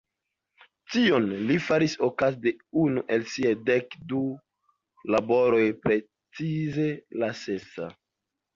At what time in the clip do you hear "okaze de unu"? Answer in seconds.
2.07-3.03